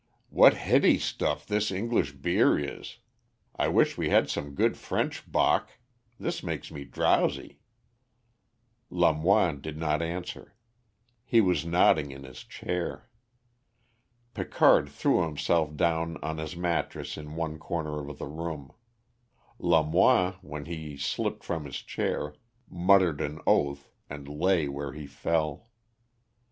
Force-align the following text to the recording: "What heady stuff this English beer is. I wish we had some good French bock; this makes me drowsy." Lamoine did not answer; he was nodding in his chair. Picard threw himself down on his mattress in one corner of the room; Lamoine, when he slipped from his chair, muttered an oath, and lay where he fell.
"What 0.31 0.55
heady 0.55 0.97
stuff 0.97 1.45
this 1.45 1.69
English 1.71 2.13
beer 2.13 2.57
is. 2.57 2.97
I 3.55 3.67
wish 3.67 3.99
we 3.99 4.09
had 4.09 4.31
some 4.31 4.55
good 4.55 4.75
French 4.75 5.31
bock; 5.31 5.77
this 6.19 6.41
makes 6.41 6.71
me 6.71 6.85
drowsy." 6.85 7.59
Lamoine 8.89 9.61
did 9.61 9.77
not 9.77 10.01
answer; 10.01 10.55
he 11.23 11.39
was 11.39 11.67
nodding 11.67 12.09
in 12.11 12.23
his 12.23 12.43
chair. 12.43 13.11
Picard 14.33 14.89
threw 14.89 15.21
himself 15.21 15.75
down 15.77 16.17
on 16.23 16.39
his 16.39 16.55
mattress 16.55 17.15
in 17.15 17.35
one 17.35 17.59
corner 17.59 18.09
of 18.09 18.17
the 18.17 18.25
room; 18.25 18.71
Lamoine, 19.59 20.33
when 20.41 20.65
he 20.65 20.97
slipped 20.97 21.43
from 21.43 21.63
his 21.65 21.77
chair, 21.77 22.33
muttered 22.67 23.21
an 23.21 23.39
oath, 23.45 23.91
and 24.09 24.27
lay 24.27 24.67
where 24.67 24.93
he 24.93 25.05
fell. 25.05 25.69